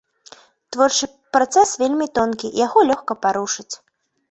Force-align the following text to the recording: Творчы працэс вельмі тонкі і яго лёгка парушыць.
Творчы 0.75 1.09
працэс 1.37 1.75
вельмі 1.83 2.07
тонкі 2.17 2.47
і 2.51 2.59
яго 2.67 2.79
лёгка 2.91 3.19
парушыць. 3.29 3.71